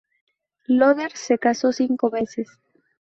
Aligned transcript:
Loder 0.65 1.11
se 1.13 1.37
casó 1.37 1.71
cinco 1.71 2.09
veces. 2.09 2.49